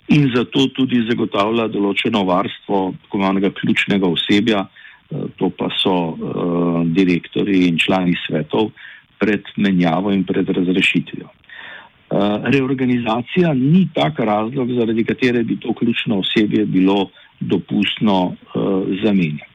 in 0.07 0.29
zato 0.35 0.67
tudi 0.75 1.01
zagotavlja 1.09 1.67
določeno 1.71 2.23
varstvo 2.27 2.93
tako 3.03 3.19
imenega 3.19 3.51
ključnega 3.55 4.07
osebja, 4.07 4.63
eh, 4.67 5.25
to 5.39 5.49
pa 5.49 5.69
so 5.81 5.95
uh, 6.13 6.83
direktori 6.95 7.65
in 7.67 7.79
člani 7.79 8.15
svetov 8.25 8.71
pred 9.19 9.43
menjavo 9.57 10.13
in 10.13 10.23
pred 10.23 10.47
razrešitvijo. 10.47 11.27
Uh, 11.27 12.39
reorganizacija 12.47 13.51
ni 13.53 13.87
tak 13.93 14.19
razlog, 14.19 14.71
zaradi 14.79 15.03
katere 15.03 15.43
bi 15.43 15.57
to 15.59 15.73
ključno 15.73 16.21
osebje 16.23 16.65
bilo 16.65 17.09
dopustno 17.39 18.31
uh, 18.31 18.87
zamenjati. 19.03 19.51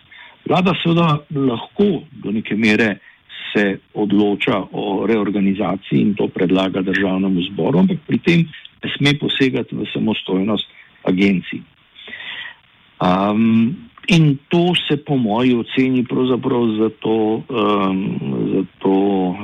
Vlada 0.48 0.74
seveda 0.82 1.22
lahko 1.30 2.02
do 2.12 2.32
neke 2.34 2.56
mere 2.56 2.98
se 3.52 3.78
odloča 3.94 4.58
o 4.72 5.06
reorganizaciji 5.06 6.00
in 6.00 6.14
to 6.14 6.28
predlaga 6.28 6.82
državnemu 6.82 7.42
zboru, 7.52 7.84
ampak 7.84 7.98
pri 8.06 8.18
tem 8.18 8.40
ne 8.82 8.90
sme 8.96 9.14
posegati 9.18 9.76
v 9.76 9.86
samostojnost 9.92 10.66
agencij. 11.04 11.62
Um, 13.02 13.76
In 14.08 14.38
to 14.48 14.74
se 14.88 14.96
po 14.96 15.16
moji 15.16 15.54
oceni 15.54 16.04
pravzaprav 16.04 16.66
za 16.78 16.90
to, 16.98 17.42
um, 17.48 18.18
za 18.54 18.64
to 18.78 18.90
uh, 18.90 19.36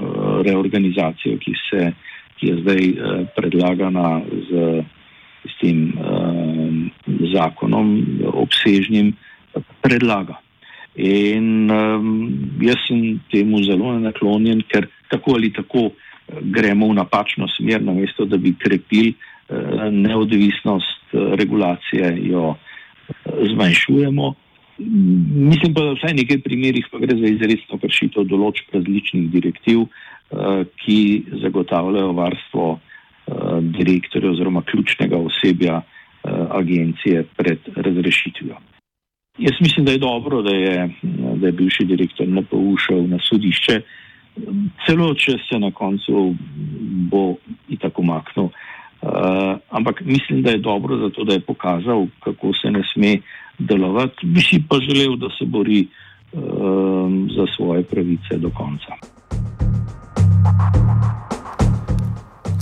reorganizacijo, 0.42 1.38
ki, 1.38 1.52
se, 1.70 1.92
ki 2.36 2.46
je 2.46 2.56
zdaj 2.62 2.82
uh, 2.90 3.26
predlagana 3.36 4.20
z, 4.50 4.82
z 5.46 5.52
tem 5.60 5.94
um, 5.94 6.90
zakonom 7.30 8.02
obsežnim, 8.34 9.14
predlaga. 9.80 10.40
In 10.98 11.70
um, 11.70 12.06
jaz 12.58 12.80
sem 12.88 13.20
temu 13.30 13.62
zelo 13.62 13.92
naklonjen, 14.02 14.64
ker 14.66 14.88
tako 15.12 15.36
ali 15.38 15.52
tako 15.54 15.92
gremo 16.42 16.88
v 16.90 16.98
napačno 16.98 17.46
smer, 17.54 17.82
namesto 17.82 18.26
da 18.26 18.36
bi 18.36 18.50
krepili 18.58 19.14
uh, 19.14 19.86
neodvisnost 19.94 21.14
uh, 21.14 21.34
regulacije, 21.38 22.10
jo 22.26 22.50
uh, 22.50 22.58
zmanjšujemo. 23.54 24.34
Mislim 24.78 25.74
pa, 25.74 25.84
da 25.86 25.94
v 25.94 25.98
vsaj 26.00 26.16
nekaj 26.18 26.42
primerjih 26.42 26.90
pa 26.90 26.98
gre 27.02 27.14
za 27.18 27.30
izredno 27.30 27.78
kršitev 27.82 28.26
določb 28.30 28.74
različnih 28.74 29.30
direktiv, 29.30 29.86
uh, 29.86 30.64
ki 30.82 30.98
zagotavljajo 31.44 32.10
varstvo 32.18 32.66
uh, 32.74 32.80
direktorja 33.78 34.34
oziroma 34.34 34.66
ključnega 34.66 35.22
osebja 35.30 35.78
uh, 35.78 36.58
agencije 36.58 37.22
pred 37.38 37.70
razrešitvijo. 37.76 38.58
Jaz 39.38 39.54
mislim, 39.60 39.86
da 39.86 39.92
je 39.92 39.98
dobro, 39.98 40.42
da 40.42 40.50
je, 40.50 40.90
da 41.36 41.46
je 41.46 41.52
bivši 41.52 41.84
direktor 41.84 42.28
NPU 42.28 42.76
šel 42.76 43.08
na 43.08 43.18
sodišče, 43.22 43.80
celo 44.86 45.14
če 45.14 45.38
se 45.48 45.58
na 45.58 45.70
koncu 45.70 46.34
bo 47.10 47.34
i 47.68 47.76
tako 47.76 48.02
maknil. 48.02 48.44
Uh, 48.44 49.12
ampak 49.70 50.02
mislim, 50.04 50.42
da 50.42 50.50
je 50.50 50.58
dobro 50.58 50.96
zato, 50.96 51.24
da 51.24 51.32
je 51.32 51.40
pokazal, 51.40 52.06
kako 52.20 52.52
se 52.52 52.70
ne 52.70 52.82
sme 52.92 53.18
delovati. 53.58 54.26
Bi 54.26 54.40
si 54.40 54.62
pa 54.68 54.80
želel, 54.80 55.16
da 55.16 55.30
se 55.38 55.46
bori 55.46 55.86
uh, 55.86 56.40
za 57.36 57.46
svoje 57.56 57.82
pravice 57.82 58.38
do 58.38 58.50
konca. 58.50 58.98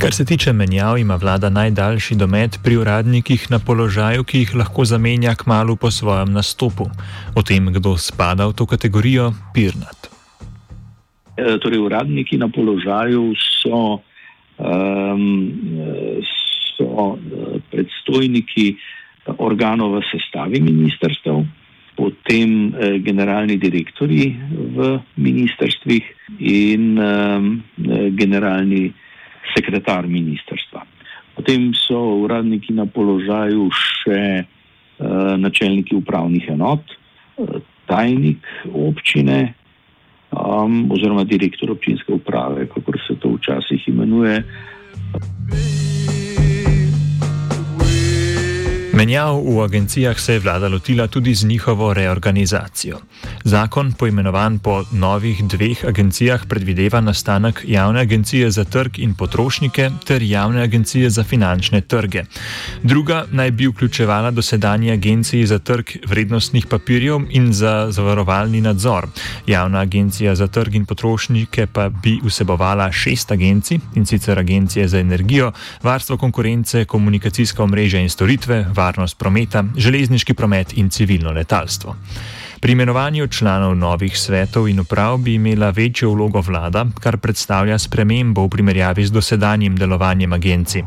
Kar 0.06 0.14
se 0.14 0.24
tiče 0.24 0.52
menjav, 0.52 0.98
ima 0.98 1.16
vlada 1.16 1.48
najdaljši 1.50 2.14
domet 2.14 2.58
pri 2.64 2.76
uradnikih 2.76 3.46
na 3.50 3.58
položaju, 3.58 4.24
ki 4.24 4.38
jih 4.38 4.50
lahko 4.54 4.84
zamenja 4.84 5.32
k 5.34 5.46
malu 5.50 5.74
po 5.76 5.90
svojem 5.90 6.30
nastopu. 6.32 6.84
O 7.34 7.42
tem, 7.42 7.66
kdo 7.74 7.96
spada 7.98 8.46
v 8.46 8.52
to 8.54 8.66
kategorijo, 8.70 9.32
pirnat. 9.54 10.06
E, 11.36 11.58
torej, 11.58 11.82
uradniki 11.82 12.38
na 12.38 12.46
položaju 12.48 13.32
so, 13.34 13.98
um, 14.62 15.24
so 16.78 16.86
e, 16.86 17.58
predstojniki 17.74 18.66
organov 19.42 19.96
v 19.96 20.02
sestavi 20.12 20.60
ministrstev, 20.62 21.42
potem 21.96 22.70
eh, 22.78 22.98
generalni 23.02 23.56
direktori 23.58 24.36
v 24.76 25.00
ministrstvih 25.16 26.04
in 26.38 26.94
um, 26.94 27.50
generalni 28.14 28.92
sekretar 29.54 30.06
ministrstva. 30.06 30.82
Potem 31.36 31.70
so 31.76 31.98
uradniki 32.24 32.72
na 32.72 32.86
položaju 32.88 33.68
še 33.76 34.22
uh, 34.42 35.36
načelniki 35.36 35.96
upravnih 35.98 36.48
enot, 36.56 36.96
uh, 37.36 37.60
tajnik 37.86 38.42
občine 38.72 39.54
um, 40.32 40.86
oziroma 40.90 41.24
direktor 41.24 41.70
občinske 41.70 42.12
uprave, 42.12 42.66
kako 42.72 42.98
se 43.06 43.18
to 43.20 43.36
včasih 43.36 43.88
imenuje. 43.88 44.42
Menjav 48.96 49.42
v 49.44 49.60
agencijah 49.60 50.20
se 50.20 50.32
je 50.32 50.40
vlada 50.40 50.68
lotila 50.68 51.06
tudi 51.06 51.34
z 51.34 51.44
njihovo 51.44 51.94
reorganizacijo. 51.94 52.98
Zakon, 53.44 53.92
poimenovan 53.92 54.58
po 54.58 54.84
novih 54.92 55.44
dveh 55.44 55.84
agencijah, 55.84 56.46
predvideva 56.48 57.00
nastanek 57.00 57.64
javne 57.68 58.00
agencije 58.00 58.50
za 58.50 58.64
trg 58.64 58.98
in 58.98 59.14
potrošnike 59.14 59.90
ter 60.04 60.22
javne 60.22 60.62
agencije 60.62 61.10
za 61.10 61.24
finančne 61.24 61.80
trge. 61.80 62.22
Druga 62.82 63.24
naj 63.30 63.50
bi 63.50 63.66
vključevala 63.66 64.30
dosedanje 64.30 64.92
agencije 64.92 65.46
za 65.46 65.58
trg 65.58 65.84
vrednostnih 66.06 66.66
papirjev 66.66 67.20
in 67.30 67.52
za 67.52 67.86
zavarovalni 67.90 68.60
nadzor. 68.60 69.06
Javna 69.46 69.78
agencija 69.78 70.34
za 70.34 70.46
trg 70.46 70.74
in 70.74 70.86
potrošnike 70.86 71.66
pa 71.66 71.88
bi 71.88 72.20
vsebovala 72.24 72.92
šest 72.92 73.32
agencij 73.32 73.78
in 73.94 74.06
sicer 74.06 74.38
agencije 74.38 74.88
za 74.88 74.98
energijo, 74.98 75.52
varstvo 75.82 76.16
konkurence, 76.16 76.84
komunikacijska 76.84 77.62
omrežja 77.62 78.00
in 78.00 78.10
storitve 78.10 78.64
varnost 78.86 79.18
prometa, 79.18 79.64
železniški 79.76 80.34
promet 80.34 80.76
in 80.78 80.90
civilno 80.90 81.34
letalstvo. 81.34 81.96
Pri 82.66 82.72
imenovanju 82.72 83.26
članov 83.26 83.76
novih 83.76 84.18
svetov 84.18 84.68
in 84.68 84.80
uprav 84.80 85.16
bi 85.16 85.34
imela 85.34 85.70
večjo 85.70 86.10
vlogo 86.10 86.40
vlada, 86.40 86.86
kar 87.00 87.16
predstavlja 87.16 87.78
spremembo 87.78 88.42
v 88.42 88.48
primerjavi 88.48 89.06
z 89.06 89.12
dosedanjim 89.12 89.76
delovanjem 89.76 90.32
agencij. 90.32 90.82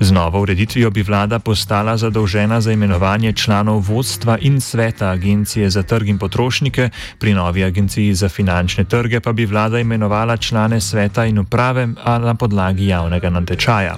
Z 0.00 0.12
novo 0.12 0.40
ureditvijo 0.40 0.90
bi 0.90 1.02
vlada 1.02 1.38
postala 1.38 1.96
zadolžena 1.96 2.60
za 2.60 2.72
imenovanje 2.72 3.32
članov 3.32 3.80
vodstva 3.88 4.38
in 4.40 4.60
sveta 4.60 5.08
agencije 5.08 5.70
za 5.70 5.82
trg 5.82 6.08
in 6.08 6.18
potrošnike, 6.18 6.90
pri 7.18 7.34
novi 7.34 7.64
agenciji 7.64 8.14
za 8.14 8.28
finančne 8.28 8.84
trge 8.84 9.20
pa 9.20 9.32
bi 9.32 9.46
vlada 9.46 9.80
imenovala 9.80 10.36
člane 10.36 10.80
sveta 10.80 11.24
in 11.24 11.38
uprave 11.38 11.86
na 12.04 12.34
podlagi 12.34 12.86
javnega 12.86 13.30
natečaja. 13.30 13.96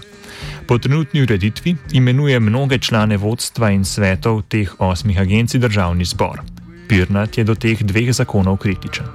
Po 0.66 0.78
trenutni 0.78 1.22
ureditvi 1.22 1.76
imenuje 1.92 2.40
mnoge 2.40 2.78
člane 2.78 3.16
vodstva 3.16 3.70
in 3.70 3.84
svetov 3.84 4.42
teh 4.42 4.74
osmih 4.78 5.20
agencij 5.20 5.60
državni 5.60 6.04
zbor. 6.04 6.55
Pirnat 6.88 7.38
je 7.38 7.44
do 7.44 7.54
teh 7.54 7.82
dveh 7.82 8.12
zakonov 8.14 8.56
kritičen. 8.62 9.06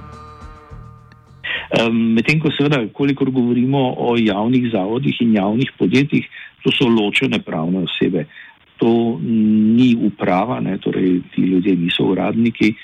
Medtem 1.92 2.40
ko 2.40 2.50
seveda, 2.52 2.82
kolikor 2.92 3.30
govorimo 3.32 3.94
o 3.96 4.16
javnih 4.20 4.68
zavodih 4.72 5.16
in 5.24 5.34
javnih 5.34 5.72
podjetjih, 5.78 6.26
to 6.62 6.70
so 6.72 6.84
ločene 6.88 7.40
pravne 7.40 7.86
osebe. 7.88 8.26
To 8.76 9.18
ni 9.22 9.94
uprava, 9.96 10.60
ne, 10.60 10.76
torej 10.78 11.22
ti 11.32 11.42
ljudje 11.48 11.76
niso 11.76 12.04
uradniki, 12.12 12.74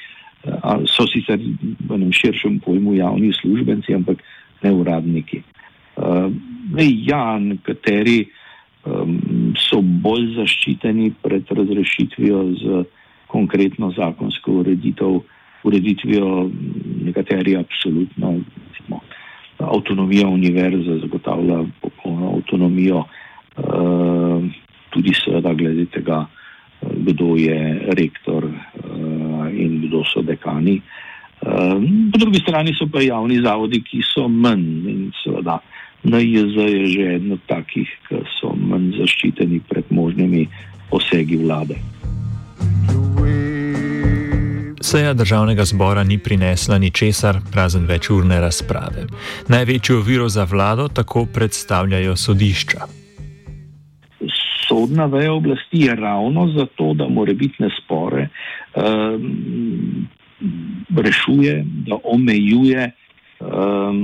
so 0.88 1.05
sicer 1.11 1.37
v 1.37 1.94
enem 1.94 2.12
širšem 2.14 2.61
pojmu 2.64 2.94
javni 2.96 3.33
službenci, 3.42 3.94
ampak 3.94 4.22
ne 4.62 4.72
uradniki. 4.72 5.42
Ja, 7.05 7.38
nekateri 7.42 8.29
so 9.59 9.83
bolj 9.83 10.33
zaščiteni 10.38 11.12
pred 11.22 11.51
razrešitvijo 11.51 12.44
z 12.62 12.85
konkretno 13.28 13.90
zakonsko 13.96 14.52
ureditev, 14.62 15.20
ureditvijo 15.64 16.50
nekateri 17.04 17.56
absolutno, 17.56 18.40
recimo, 18.68 19.00
avtonomija 19.58 20.28
univerze 20.28 20.98
zagotavlja 21.02 21.64
popolno 21.80 22.34
avtonomijo, 22.36 23.04
uh, 23.04 24.44
tudi 24.90 25.14
seveda 25.14 25.54
glede 25.54 25.86
tega, 25.92 26.26
kdo 26.80 27.36
je 27.36 27.58
rektor 27.98 28.44
uh, 28.44 29.46
in 29.52 29.82
kdo 29.88 30.04
so 30.04 30.22
dekani. 30.22 30.80
Po 32.12 32.18
drugi 32.18 32.38
strani 32.38 32.74
so 32.74 32.88
pa 32.92 33.00
javni 33.00 33.40
zavodi, 33.40 33.82
ki 33.82 34.02
so 34.02 34.28
manj 34.28 34.88
in 34.90 35.12
seveda. 35.22 35.60
NIJZ 36.02 36.56
je 36.56 36.86
že 36.86 37.02
eden 37.14 37.32
od 37.32 37.42
takih, 37.46 37.90
ki 38.08 38.22
so 38.38 38.54
manj 38.54 38.96
zaščiteni 38.98 39.60
pred 39.68 39.86
možnimi 39.90 40.46
posegi 40.90 41.36
vlade. 41.36 41.78
Seja 44.90 45.12
državnega 45.14 45.64
zbora 45.64 46.05
ni 46.05 46.18
prinesla 46.18 46.79
ničesar, 46.79 47.37
razen 47.55 47.85
večurne 47.87 48.40
razprave. 48.40 49.03
Največjo 49.48 49.98
oviro 49.98 50.29
za 50.29 50.44
vlado 50.44 50.88
tako 50.88 51.27
predstavljajo 51.35 52.16
sodišča. 52.16 52.79
Sodna 54.68 55.07
veja 55.07 55.33
oblasti 55.33 55.81
je 55.81 55.94
ravno 55.94 56.48
zato, 56.57 56.94
da 56.94 57.09
more 57.09 57.35
biti 57.35 57.55
nespore, 57.59 58.29
um, 58.77 60.09
rešuje, 60.96 61.64
da 61.87 62.01
omejuje 62.05 62.90
um, 63.40 64.01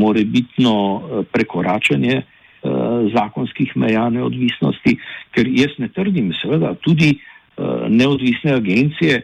morebitno 0.00 0.76
eh, 1.02 1.22
prekoračanje 1.32 2.22
uh, 2.22 2.72
zakonskih 3.12 3.76
meja 3.76 4.08
neodvisnosti, 4.10 4.98
ker 5.30 5.48
jaz 5.52 5.76
ne 5.78 5.88
trdim, 5.88 6.32
seveda, 6.42 6.74
tudi 6.80 7.18
uh, 7.18 7.84
neodvisne 7.88 8.52
agencije 8.52 9.22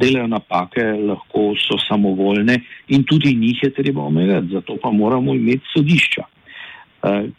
delajo 0.00 0.26
napake, 0.26 0.82
lahko 0.82 1.52
so 1.58 1.78
samovoljne 1.88 2.60
in 2.88 3.04
tudi 3.04 3.34
njih 3.34 3.62
je 3.62 3.70
treba 3.74 4.02
omejiti, 4.02 4.52
zato 4.52 4.76
pa 4.82 4.90
moramo 4.90 5.34
imeti 5.34 5.64
sodišča. 5.76 6.22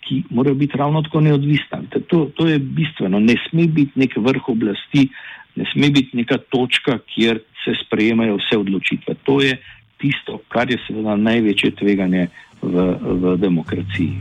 Ki 0.01 0.23
morajo 0.29 0.55
biti 0.55 0.77
ravno 0.77 1.01
tako 1.01 1.21
neodvisna. 1.21 1.81
To, 2.07 2.29
to 2.35 2.47
je 2.47 2.59
bistveno. 2.59 3.19
Ne 3.19 3.35
sme 3.49 3.67
biti 3.67 3.99
nek 3.99 4.15
vrh 4.17 4.49
oblasti, 4.49 5.09
ne 5.55 5.65
sme 5.73 5.89
biti 5.89 6.17
neka 6.17 6.37
točka, 6.37 6.99
kjer 7.13 7.41
se 7.65 7.75
sprejemajo 7.85 8.37
vse 8.39 8.57
odločitve. 8.57 9.15
To 9.23 9.41
je 9.41 9.57
tisto, 9.99 10.39
kar 10.47 10.71
je 10.71 10.79
seveda 10.87 11.15
največje 11.15 11.75
tveganje 11.75 12.27
v, 12.61 12.95
v 13.01 13.37
demokraciji. 13.37 14.11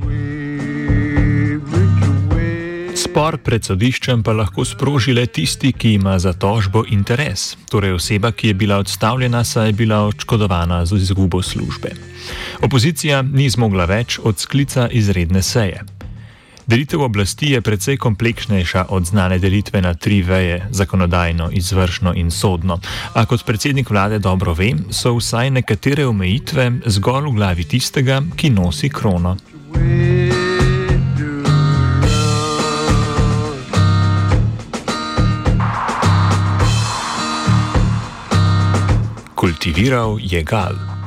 Spor 3.18 3.34
pred 3.42 3.66
sodiščem 3.66 4.20
pa 4.22 4.30
lahko 4.30 4.62
sproži 4.62 5.10
le 5.10 5.24
tisti, 5.26 5.72
ki 5.74 5.96
ima 5.96 6.12
za 6.22 6.30
tožbo 6.38 6.84
interes, 6.86 7.56
torej 7.66 7.96
oseba, 7.96 8.30
ki 8.30 8.52
je 8.52 8.54
bila 8.54 8.76
odstavljena, 8.78 9.40
saj 9.44 9.66
je 9.66 9.74
bila 9.80 10.04
očkodovana 10.06 10.84
z 10.86 11.00
izgubo 11.02 11.40
službe. 11.42 11.90
Opozicija 12.62 13.24
ni 13.26 13.48
zmogla 13.50 13.88
več 13.90 14.20
od 14.22 14.38
sklica 14.38 14.86
izredne 14.86 15.42
seje. 15.42 15.82
Delitev 16.70 17.02
oblasti 17.02 17.50
je 17.56 17.60
precej 17.60 17.98
kompleksnejša 17.98 18.86
od 18.94 19.10
znane 19.10 19.40
delitve 19.42 19.82
na 19.82 19.96
tri 19.98 20.22
veje: 20.22 20.68
zakonodajno, 20.70 21.50
izvršno 21.50 22.14
in 22.14 22.30
sodno. 22.30 22.78
A 23.14 23.26
kot 23.26 23.42
predsednik 23.42 23.90
vlade 23.90 24.22
dobro 24.22 24.54
ve, 24.54 24.76
so 24.94 25.16
vsaj 25.18 25.50
nekatere 25.58 26.06
omejitve 26.06 26.70
zgolj 26.86 27.32
v 27.32 27.36
glavi 27.42 27.66
tistega, 27.66 28.22
ki 28.36 28.54
nosi 28.54 28.94
krono. 28.94 29.34
Kultiviral 39.78 40.18
je 40.18 40.42
gal. 40.42 40.97